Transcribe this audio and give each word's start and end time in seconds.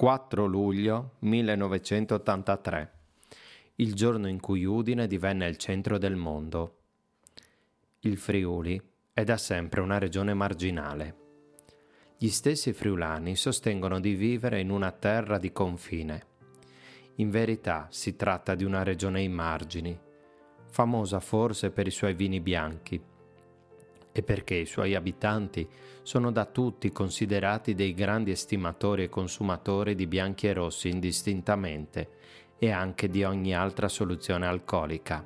4 0.00 0.46
luglio 0.46 1.16
1983, 1.22 2.92
il 3.78 3.94
giorno 3.94 4.28
in 4.28 4.38
cui 4.38 4.64
Udine 4.64 5.08
divenne 5.08 5.48
il 5.48 5.56
centro 5.56 5.98
del 5.98 6.14
mondo. 6.14 6.76
Il 8.02 8.16
Friuli 8.16 8.80
è 9.12 9.24
da 9.24 9.36
sempre 9.36 9.80
una 9.80 9.98
regione 9.98 10.34
marginale. 10.34 11.16
Gli 12.16 12.28
stessi 12.28 12.72
friulani 12.72 13.34
sostengono 13.34 13.98
di 13.98 14.14
vivere 14.14 14.60
in 14.60 14.70
una 14.70 14.92
terra 14.92 15.36
di 15.36 15.50
confine. 15.50 16.26
In 17.16 17.30
verità 17.30 17.88
si 17.90 18.14
tratta 18.14 18.54
di 18.54 18.62
una 18.62 18.84
regione 18.84 19.18
ai 19.18 19.28
margini, 19.28 19.98
famosa 20.70 21.18
forse 21.18 21.72
per 21.72 21.88
i 21.88 21.90
suoi 21.90 22.14
vini 22.14 22.38
bianchi 22.38 23.02
e 24.12 24.22
perché 24.22 24.54
i 24.54 24.66
suoi 24.66 24.94
abitanti 24.94 25.68
sono 26.02 26.32
da 26.32 26.44
tutti 26.44 26.90
considerati 26.90 27.74
dei 27.74 27.94
grandi 27.94 28.30
estimatori 28.30 29.04
e 29.04 29.08
consumatori 29.08 29.94
di 29.94 30.06
bianchi 30.06 30.46
e 30.46 30.52
rossi 30.52 30.88
indistintamente 30.88 32.10
e 32.58 32.70
anche 32.70 33.08
di 33.08 33.22
ogni 33.24 33.54
altra 33.54 33.88
soluzione 33.88 34.46
alcolica. 34.46 35.24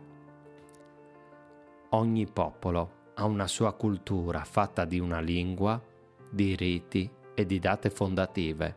Ogni 1.90 2.26
popolo 2.26 3.00
ha 3.14 3.24
una 3.24 3.46
sua 3.46 3.72
cultura 3.74 4.44
fatta 4.44 4.84
di 4.84 4.98
una 4.98 5.20
lingua, 5.20 5.80
di 6.30 6.56
riti 6.56 7.10
e 7.34 7.46
di 7.46 7.58
date 7.58 7.90
fondative. 7.90 8.76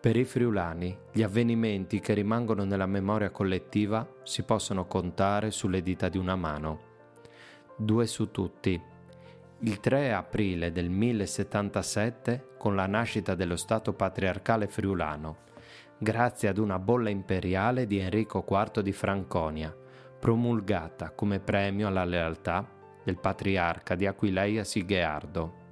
Per 0.00 0.16
i 0.16 0.24
friulani, 0.24 0.96
gli 1.12 1.22
avvenimenti 1.22 1.98
che 1.98 2.12
rimangono 2.12 2.64
nella 2.64 2.86
memoria 2.86 3.30
collettiva 3.30 4.06
si 4.22 4.42
possono 4.42 4.86
contare 4.86 5.50
sulle 5.50 5.82
dita 5.82 6.08
di 6.08 6.18
una 6.18 6.36
mano 6.36 6.92
due 7.76 8.06
su 8.06 8.30
tutti. 8.30 8.80
Il 9.60 9.80
3 9.80 10.12
aprile 10.12 10.70
del 10.72 10.90
1077, 10.90 12.54
con 12.58 12.74
la 12.74 12.86
nascita 12.86 13.34
dello 13.34 13.56
Stato 13.56 13.92
patriarcale 13.92 14.68
friulano, 14.68 15.38
grazie 15.98 16.48
ad 16.48 16.58
una 16.58 16.78
bolla 16.78 17.10
imperiale 17.10 17.86
di 17.86 17.98
Enrico 17.98 18.44
IV 18.48 18.80
di 18.80 18.92
Franconia, 18.92 19.74
promulgata 20.18 21.10
come 21.10 21.40
premio 21.40 21.88
alla 21.88 22.04
lealtà 22.04 22.66
del 23.02 23.18
patriarca 23.18 23.94
di 23.94 24.06
Aquileia 24.06 24.64
Sigheardo. 24.64 25.62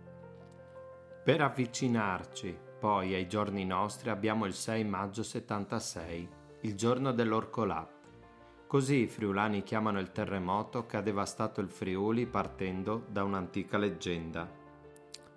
Per 1.25 1.41
avvicinarci 1.41 2.59
poi 2.81 3.15
ai 3.15 3.29
giorni 3.29 3.65
nostri 3.65 4.11
abbiamo 4.11 4.45
il 4.45 4.55
6 4.55 4.85
maggio 4.85 5.23
76, 5.23 6.29
il 6.63 6.75
giorno 6.75 7.13
dell'Orcolat 7.13 8.02
Così 8.73 9.03
i 9.03 9.07
friulani 9.07 9.65
chiamano 9.65 10.01
il 10.01 10.13
terremoto 10.13 10.87
che 10.87 10.97
ha 10.97 11.03
devastato 11.03 11.61
il 11.61 11.69
Friuli 11.69 12.25
partendo 12.25 13.05
da 13.07 13.23
un'antica 13.23 13.77
leggenda. 13.77 14.51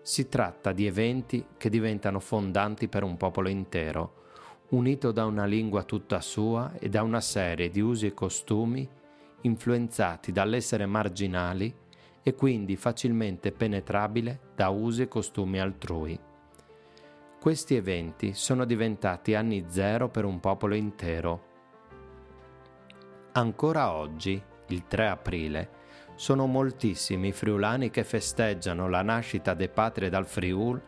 Si 0.02 0.30
tratta 0.30 0.72
di 0.72 0.86
eventi 0.86 1.46
che 1.58 1.70
diventano 1.70 2.22
fondanti 2.22 2.88
per 2.88 3.04
un 3.04 3.18
popolo 3.18 3.50
intero, 3.50 4.24
unito 4.70 5.12
da 5.12 5.26
una 5.26 5.44
lingua 5.44 5.84
tutta 5.84 6.22
sua 6.22 6.76
e 6.80 6.88
da 6.88 7.04
una 7.04 7.20
serie 7.20 7.70
di 7.70 7.82
usi 7.82 8.06
e 8.06 8.14
costumi 8.14 8.88
influenzati 9.42 10.32
dall'essere 10.32 10.86
marginali 10.86 11.76
e 12.24 12.36
quindi 12.36 12.78
facilmente 12.78 13.52
penetrabile 13.52 14.52
da 14.56 14.70
usi 14.70 15.02
e 15.02 15.08
costumi 15.10 15.60
altrui. 15.60 16.18
Questi 17.42 17.76
eventi 17.76 18.34
sono 18.34 18.64
diventati 18.64 19.36
anni 19.36 19.66
zero 19.68 20.08
per 20.08 20.24
un 20.24 20.40
popolo 20.40 20.74
intero 20.74 21.52
Ancora 23.38 23.92
oggi, 23.92 24.42
il 24.68 24.88
3 24.88 25.10
aprile, 25.10 25.70
sono 26.16 26.46
moltissimi 26.46 27.28
i 27.28 27.34
friulani 27.34 27.90
che 27.90 28.06
festeggiano 28.06 28.88
la 28.88 29.02
nascita 29.02 29.54
dei 29.54 29.68
patri 29.68 30.08
dal 30.08 30.26
Friul, 30.26 30.82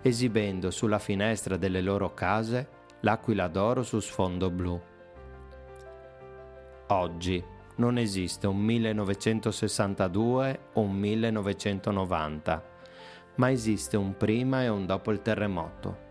esibendo 0.00 0.70
sulla 0.70 0.98
finestra 0.98 1.58
delle 1.58 1.82
loro 1.82 2.14
case 2.14 2.68
l'aquila 3.00 3.48
d'oro 3.48 3.82
su 3.82 4.00
sfondo 4.00 4.48
blu. 4.48 4.80
Oggi 6.86 7.44
non 7.76 7.98
esiste 7.98 8.46
un 8.46 8.56
1962 8.56 10.60
o 10.72 10.80
un 10.80 10.92
1990, 10.92 12.64
ma 13.34 13.50
esiste 13.50 13.98
un 13.98 14.16
prima 14.16 14.62
e 14.62 14.68
un 14.68 14.86
dopo 14.86 15.10
il 15.10 15.20
terremoto 15.20 16.08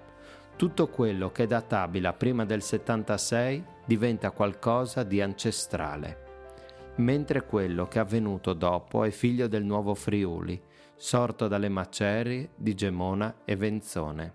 tutto 0.60 0.90
quello 0.90 1.32
che 1.32 1.44
è 1.44 1.48
databile 1.48 2.10
a 2.10 2.14
prima 2.14 2.44
del 2.44 2.62
76 2.62 3.64
diventa 3.86 4.32
qualcosa 4.32 5.04
di 5.04 5.22
ancestrale, 5.22 6.98
mentre 6.98 7.46
quello 7.46 7.88
che 7.88 7.98
è 7.98 8.02
avvenuto 8.02 8.52
dopo 8.52 9.06
è 9.06 9.10
figlio 9.10 9.48
del 9.48 9.64
nuovo 9.64 9.96
Friuli, 9.96 10.62
sorto 10.98 11.48
dalle 11.48 11.70
macerie 11.70 12.50
di 12.58 12.76
Gemona 12.76 13.44
e 13.46 13.56
Venzone. 13.56 14.34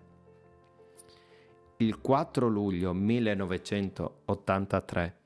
Il 1.76 2.00
4 2.00 2.48
luglio 2.48 2.94
1983 2.94 5.16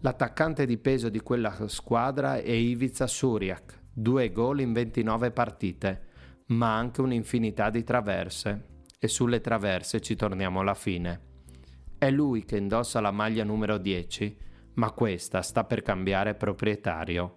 L'attaccante 0.00 0.66
di 0.66 0.76
peso 0.76 1.08
di 1.08 1.20
quella 1.20 1.68
squadra 1.68 2.38
è 2.38 2.50
Ivica 2.50 3.06
Suriak, 3.06 3.82
due 3.92 4.32
gol 4.32 4.58
in 4.60 4.72
29 4.72 5.30
partite, 5.30 6.02
ma 6.46 6.76
anche 6.76 7.00
un'infinità 7.00 7.70
di 7.70 7.84
traverse. 7.84 8.72
E 8.98 9.06
sulle 9.08 9.40
traverse 9.40 10.00
ci 10.00 10.16
torniamo 10.16 10.58
alla 10.60 10.74
fine. 10.74 11.20
È 11.96 12.10
lui 12.10 12.44
che 12.44 12.56
indossa 12.56 13.00
la 13.00 13.12
maglia 13.12 13.44
numero 13.44 13.78
10 13.78 14.36
ma 14.74 14.90
questa 14.90 15.42
sta 15.42 15.64
per 15.64 15.82
cambiare 15.82 16.34
proprietario. 16.34 17.36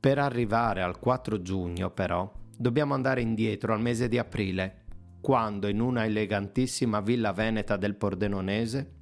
Per 0.00 0.18
arrivare 0.18 0.82
al 0.82 0.98
4 0.98 1.42
giugno, 1.42 1.90
però, 1.90 2.30
dobbiamo 2.56 2.94
andare 2.94 3.20
indietro 3.20 3.72
al 3.72 3.80
mese 3.80 4.08
di 4.08 4.18
aprile, 4.18 4.84
quando 5.20 5.68
in 5.68 5.80
una 5.80 6.04
elegantissima 6.04 7.00
villa 7.00 7.32
veneta 7.32 7.76
del 7.76 7.94
Pordenonese 7.94 9.00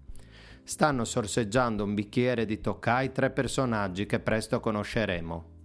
stanno 0.63 1.05
sorseggiando 1.05 1.83
un 1.83 1.95
bicchiere 1.95 2.45
di 2.45 2.61
Toccai 2.61 3.13
tre 3.13 3.31
personaggi 3.31 4.07
che 4.07 4.21
presto 4.21 4.61
conosceremo. 4.61 5.59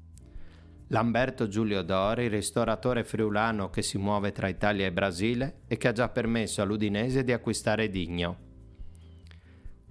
Lamberto 0.90 1.48
Giulio 1.48 1.82
Dori, 1.82 2.28
ristoratore 2.28 3.04
friulano 3.04 3.70
che 3.70 3.82
si 3.82 3.98
muove 3.98 4.32
tra 4.32 4.48
Italia 4.48 4.86
e 4.86 4.92
Brasile 4.92 5.62
e 5.68 5.78
che 5.78 5.90
ha 5.90 5.92
già 5.92 6.10
permesso 6.10 6.62
all'Udinese 6.62 7.24
di 7.24 7.34
acquistare 7.34 7.90
Digno. 7.90 8.45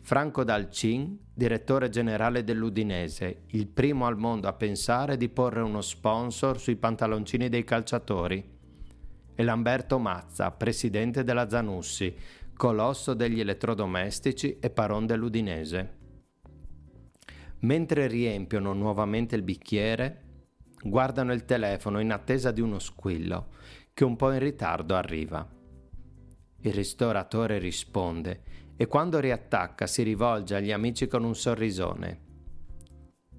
Franco 0.07 0.45
Dalcin, 0.45 1.19
direttore 1.33 1.89
generale 1.89 2.45
dell'Udinese, 2.45 3.45
il 3.53 3.67
primo 3.69 4.05
al 4.05 4.19
mondo 4.19 4.49
a 4.49 4.53
pensare 4.53 5.17
di 5.17 5.31
porre 5.31 5.63
uno 5.63 5.81
sponsor 5.81 6.61
sui 6.61 6.77
pantaloncini 6.77 7.49
dei 7.49 7.65
calciatori. 7.65 8.53
E 9.35 9.43
Lamberto 9.43 9.99
Mazza, 9.99 10.51
presidente 10.51 11.25
della 11.25 11.49
Zanussi, 11.49 12.15
colosso 12.55 13.15
degli 13.15 13.41
elettrodomestici 13.41 14.59
e 14.59 14.69
paron 14.69 15.07
dell'Udinese. 15.07 15.97
Mentre 17.61 18.07
riempiono 18.07 18.75
nuovamente 18.75 19.37
il 19.37 19.43
bicchiere, 19.43 20.21
guardano 20.83 21.33
il 21.33 21.47
telefono 21.47 21.99
in 21.99 22.13
attesa 22.13 22.51
di 22.51 22.61
uno 22.61 22.79
squillo 22.79 23.47
che 23.95 24.05
un 24.05 24.17
po' 24.17 24.33
in 24.33 24.41
ritardo 24.41 24.97
arriva. 24.97 25.54
Il 26.65 26.73
ristoratore 26.73 27.59
risponde 27.59 28.43
e 28.77 28.87
quando 28.87 29.21
riattacca 29.21 29.87
si 29.87 30.03
rivolge 30.03 30.55
agli 30.55 30.73
amici 30.73 31.07
con 31.07 31.23
un 31.23 31.35
sorrisone. 31.35 32.23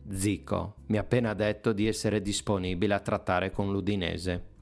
Zico 0.08 0.76
mi 0.88 0.98
ha 0.98 1.02
appena 1.02 1.34
detto 1.34 1.74
di 1.74 1.88
essere 1.88 2.22
disponibile 2.22 2.94
a 2.94 3.00
trattare 3.00 3.50
con 3.50 3.72
l'Udinese. 3.72 4.54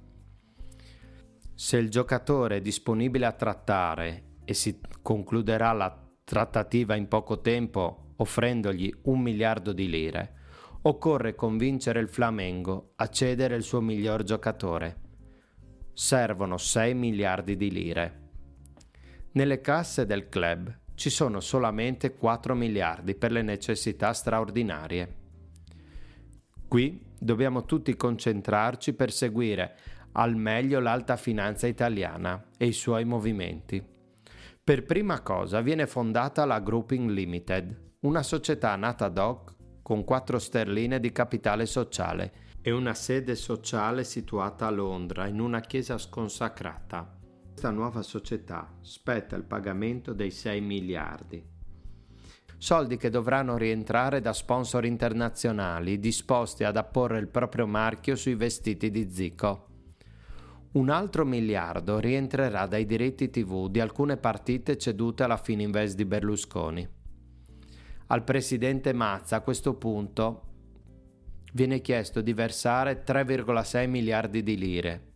Se 1.53 1.75
il 1.75 1.89
giocatore 1.89 2.57
è 2.57 2.61
disponibile 2.61 3.25
a 3.25 3.33
trattare 3.33 4.37
e 4.45 4.53
si 4.53 4.79
concluderà 5.01 5.73
la 5.73 6.01
trattativa 6.23 6.95
in 6.95 7.09
poco 7.09 7.41
tempo 7.41 8.13
offrendogli 8.15 8.89
un 9.03 9.19
miliardo 9.19 9.73
di 9.73 9.89
lire, 9.89 10.35
occorre 10.83 11.35
convincere 11.35 11.99
il 11.99 12.07
Flamengo 12.07 12.93
a 12.95 13.09
cedere 13.09 13.57
il 13.57 13.63
suo 13.63 13.81
miglior 13.81 14.23
giocatore. 14.23 15.01
Servono 15.91 16.55
6 16.55 16.93
miliardi 16.93 17.57
di 17.57 17.69
lire. 17.69 18.22
Nelle 19.35 19.61
casse 19.61 20.05
del 20.05 20.29
club 20.29 20.71
ci 20.93 21.09
sono 21.09 21.39
solamente 21.39 22.13
4 22.13 22.53
miliardi 22.53 23.15
per 23.15 23.31
le 23.31 23.41
necessità 23.41 24.13
straordinarie. 24.13 25.15
Qui 26.67 27.03
dobbiamo 27.17 27.65
tutti 27.65 27.95
concentrarci 27.95 28.93
per 28.93 29.11
seguire 29.11 29.75
al 30.11 30.35
meglio 30.35 30.79
l'alta 30.79 31.15
finanza 31.15 31.65
italiana 31.65 32.49
e 32.57 32.67
i 32.67 32.73
suoi 32.73 33.05
movimenti. 33.05 33.83
Per 34.63 34.83
prima 34.83 35.21
cosa 35.21 35.61
viene 35.61 35.87
fondata 35.87 36.45
la 36.45 36.59
Grouping 36.59 37.09
Limited, 37.09 37.95
una 38.01 38.21
società 38.21 38.75
nata 38.75 39.05
ad 39.05 39.17
hoc 39.17 39.55
con 39.81 40.03
4 40.03 40.37
sterline 40.37 40.99
di 40.99 41.11
capitale 41.11 41.65
sociale 41.65 42.33
e 42.61 42.69
una 42.69 42.93
sede 42.93 43.33
sociale 43.33 44.03
situata 44.03 44.67
a 44.67 44.71
Londra 44.71 45.25
in 45.25 45.39
una 45.39 45.59
chiesa 45.59 45.97
sconsacrata. 45.97 47.21
Questa 47.53 47.69
nuova 47.69 48.01
società 48.01 48.75
spetta 48.81 49.35
il 49.35 49.43
pagamento 49.43 50.11
dei 50.11 50.31
6 50.31 50.59
miliardi. 50.59 51.41
Soldi 52.57 52.97
che 52.97 53.11
dovranno 53.11 53.57
rientrare 53.57 54.21
da 54.21 54.33
sponsor 54.33 54.83
internazionali 54.85 55.99
disposti 55.99 56.63
ad 56.63 56.77
apporre 56.77 57.19
il 57.19 57.27
proprio 57.27 57.67
marchio 57.67 58.15
sui 58.15 58.33
vestiti 58.33 58.89
di 58.89 59.09
Zico. 59.09 59.67
Un 60.71 60.89
altro 60.89 61.25
miliardo 61.25 61.99
rientrerà 61.99 62.65
dai 62.65 62.85
diritti 62.87 63.29
TV 63.29 63.69
di 63.69 63.79
alcune 63.79 64.17
partite 64.17 64.75
cedute 64.77 65.23
alla 65.23 65.37
Fininvest 65.37 65.95
di 65.95 66.05
Berlusconi. 66.05 66.89
Al 68.07 68.23
presidente 68.23 68.93
Mazza 68.93 69.37
a 69.37 69.41
questo 69.41 69.75
punto 69.75 70.47
viene 71.53 71.81
chiesto 71.81 72.19
di 72.19 72.33
versare 72.33 73.03
3,6 73.05 73.87
miliardi 73.87 74.41
di 74.41 74.57
lire, 74.57 75.12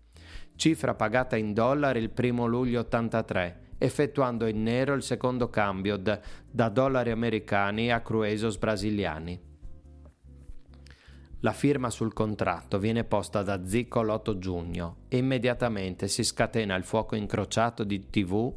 cifra 0.58 0.94
pagata 0.96 1.38
in 1.38 1.54
dollari 1.54 2.00
il 2.00 2.12
1 2.14 2.46
luglio 2.46 2.82
83, 2.82 3.76
effettuando 3.78 4.46
in 4.48 4.64
nero 4.64 4.94
il 4.94 5.04
secondo 5.04 5.50
cambio 5.50 5.96
da, 5.96 6.20
da 6.50 6.68
dollari 6.68 7.12
americani 7.12 7.92
a 7.92 8.02
cruesos 8.02 8.58
brasiliani. 8.58 9.46
La 11.42 11.54
firma 11.54 11.92
sul 11.92 12.14
contratto 12.14 12.80
viene 12.80 13.04
posta 13.04 13.44
da 13.44 13.64
Zico 13.64 14.02
l'8 14.02 14.38
giugno 14.40 14.96
e 15.08 15.18
immediatamente 15.18 16.08
si 16.08 16.24
scatena 16.24 16.76
il 16.76 16.84
fuoco 16.84 17.16
incrociato 17.16 17.84
di 17.84 18.10
TV, 18.10 18.52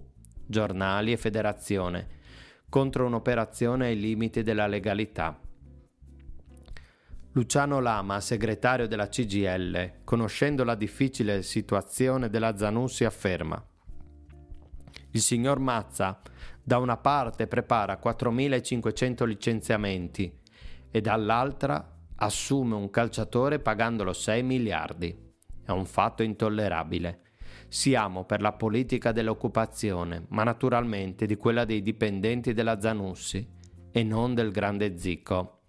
giornali 0.47 1.12
e 1.12 1.17
federazione 1.17 2.19
contro 2.70 3.05
un'operazione 3.05 3.88
ai 3.88 4.00
limiti 4.00 4.43
della 4.43 4.67
legalità. 4.67 5.38
Luciano 7.32 7.80
Lama, 7.80 8.20
segretario 8.20 8.88
della 8.88 9.08
CGL, 9.08 10.02
conoscendo 10.04 10.64
la 10.64 10.74
difficile 10.74 11.42
situazione 11.42 12.28
della 12.28 12.56
Zanussi, 12.56 13.04
afferma 13.04 13.64
il 15.12 15.20
signor 15.20 15.58
Mazza 15.58 16.20
da 16.62 16.78
una 16.78 16.96
parte 16.96 17.48
prepara 17.48 17.98
4.500 18.02 19.26
licenziamenti 19.26 20.38
e 20.90 21.00
dall'altra 21.00 21.96
assume 22.16 22.76
un 22.76 22.90
calciatore 22.90 23.58
pagandolo 23.58 24.12
6 24.12 24.42
miliardi. 24.42 25.28
È 25.64 25.70
un 25.72 25.86
fatto 25.86 26.22
intollerabile. 26.22 27.22
Siamo 27.66 28.24
per 28.24 28.40
la 28.40 28.52
politica 28.52 29.10
dell'occupazione, 29.10 30.26
ma 30.28 30.44
naturalmente 30.44 31.26
di 31.26 31.36
quella 31.36 31.64
dei 31.64 31.82
dipendenti 31.82 32.52
della 32.52 32.80
Zanussi 32.80 33.48
e 33.90 34.02
non 34.04 34.34
del 34.34 34.52
grande 34.52 34.96
Zico. 34.96 35.59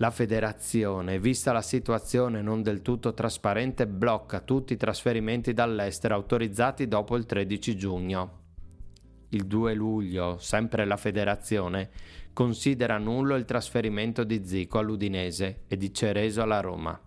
La 0.00 0.10
federazione, 0.10 1.20
vista 1.20 1.52
la 1.52 1.60
situazione 1.60 2.40
non 2.40 2.62
del 2.62 2.80
tutto 2.80 3.12
trasparente, 3.12 3.86
blocca 3.86 4.40
tutti 4.40 4.72
i 4.72 4.78
trasferimenti 4.78 5.52
dall'estero 5.52 6.14
autorizzati 6.14 6.88
dopo 6.88 7.16
il 7.16 7.26
13 7.26 7.76
giugno. 7.76 8.38
Il 9.28 9.44
2 9.44 9.74
luglio, 9.74 10.38
sempre 10.38 10.86
la 10.86 10.96
federazione, 10.96 11.90
considera 12.32 12.96
nullo 12.96 13.34
il 13.34 13.44
trasferimento 13.44 14.24
di 14.24 14.42
Zico 14.42 14.78
all'Udinese 14.78 15.64
e 15.68 15.76
di 15.76 15.92
Cereso 15.92 16.40
alla 16.40 16.60
Roma. 16.60 16.98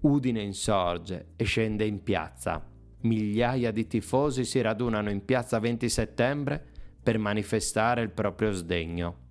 Udine 0.00 0.40
insorge 0.40 1.32
e 1.36 1.44
scende 1.44 1.84
in 1.84 2.02
piazza. 2.02 2.66
Migliaia 3.00 3.70
di 3.70 3.86
tifosi 3.86 4.46
si 4.46 4.62
radunano 4.62 5.10
in 5.10 5.26
piazza 5.26 5.58
20 5.58 5.90
settembre 5.90 6.64
per 7.02 7.18
manifestare 7.18 8.00
il 8.00 8.10
proprio 8.10 8.50
sdegno. 8.52 9.21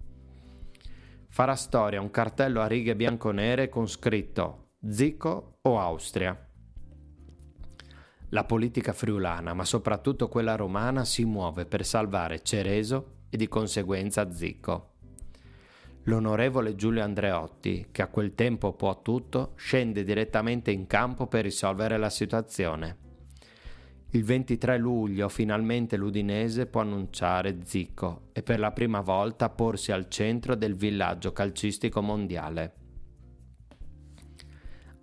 Farà 1.34 1.56
storia 1.56 2.02
un 2.02 2.12
cartello 2.12 2.60
a 2.60 2.68
righe 2.68 2.94
bianco-nere 2.94 3.70
con 3.70 3.88
scritto 3.88 4.74
Zico 4.86 5.60
o 5.62 5.80
Austria. 5.80 6.38
La 8.32 8.44
politica 8.44 8.92
friulana, 8.92 9.54
ma 9.54 9.64
soprattutto 9.64 10.28
quella 10.28 10.58
romana, 10.58 11.06
si 11.06 11.24
muove 11.24 11.66
per 11.66 11.86
salvare 11.86 12.44
Cereso 12.44 13.20
e 13.30 13.38
di 13.38 13.48
conseguenza 13.48 14.30
Zico. 14.30 14.96
L'onorevole 16.04 16.76
Giulio 16.76 17.02
Andreotti, 17.02 17.88
che 17.92 18.02
a 18.02 18.08
quel 18.08 18.36
tempo 18.36 18.74
può 18.74 19.02
tutto, 19.02 19.54
scende 19.56 20.04
direttamente 20.04 20.72
in 20.72 20.86
campo 20.86 21.28
per 21.28 21.44
risolvere 21.44 21.96
la 21.96 22.10
situazione. 22.10 23.11
Il 24.12 24.24
23 24.24 24.78
luglio 24.78 25.30
finalmente 25.30 25.98
l'Udinese 25.98 26.66
può 26.66 26.82
annunciare 26.82 27.60
Zico 27.64 28.30
e 28.34 28.44
per 28.44 28.60
la 28.60 28.72
prima 28.72 29.02
volta 29.02 29.50
porsi 29.50 29.92
al 29.92 30.10
centro 30.10 30.56
del 30.56 30.76
villaggio 30.76 31.32
calcistico 31.32 32.02
mondiale. 32.02 32.76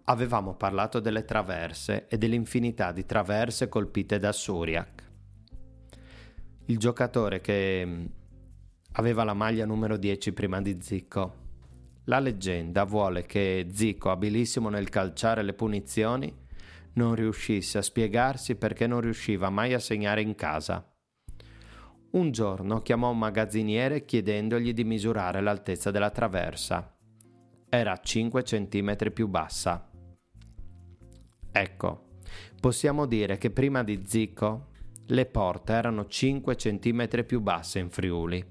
Avevamo 0.04 0.54
parlato 0.54 1.00
delle 1.00 1.24
traverse 1.24 2.06
e 2.08 2.18
dell'infinità 2.18 2.92
di 2.92 3.04
traverse 3.04 3.68
colpite 3.68 4.18
da 4.18 4.32
Suriak. 4.32 5.10
Il 6.66 6.78
giocatore 6.78 7.40
che 7.40 8.10
Aveva 8.98 9.22
la 9.22 9.34
maglia 9.34 9.64
numero 9.64 9.96
10 9.96 10.32
prima 10.32 10.60
di 10.60 10.78
Zico. 10.80 11.46
La 12.04 12.18
leggenda 12.18 12.82
vuole 12.82 13.26
che 13.26 13.68
Zico, 13.70 14.10
abilissimo 14.10 14.70
nel 14.70 14.88
calciare 14.88 15.42
le 15.42 15.52
punizioni, 15.52 16.34
non 16.98 17.14
riuscisse 17.14 17.78
a 17.78 17.82
spiegarsi 17.82 18.56
perché 18.56 18.86
non 18.88 19.00
riusciva 19.00 19.48
mai 19.48 19.72
a 19.72 19.78
segnare 19.78 20.20
in 20.20 20.34
casa. 20.34 20.84
Un 22.10 22.30
giorno 22.32 22.82
chiamò 22.82 23.10
un 23.10 23.18
magazziniere 23.18 24.04
chiedendogli 24.04 24.74
di 24.74 24.84
misurare 24.84 25.40
l'altezza 25.40 25.90
della 25.90 26.10
traversa. 26.10 26.96
Era 27.68 27.96
5 27.96 28.42
cm 28.42 29.12
più 29.12 29.28
bassa. 29.28 29.90
Ecco, 31.52 32.08
possiamo 32.60 33.06
dire 33.06 33.38
che 33.38 33.50
prima 33.50 33.84
di 33.84 34.02
Zico 34.04 34.70
le 35.06 35.26
porte 35.26 35.72
erano 35.72 36.06
5 36.06 36.56
cm 36.56 37.24
più 37.24 37.40
basse 37.40 37.78
in 37.78 37.90
Friuli. 37.90 38.44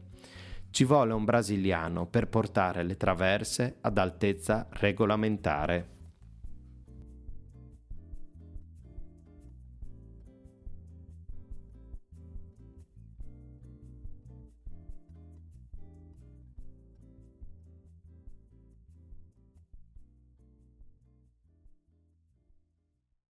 Ci 0.70 0.86
vuole 0.86 1.14
un 1.14 1.26
brasiliano 1.26 2.08
per 2.08 2.28
portare 2.28 2.84
le 2.84 2.96
traverse 2.96 3.78
ad 3.82 3.98
altezza 3.98 4.68
regolamentare. 4.70 5.97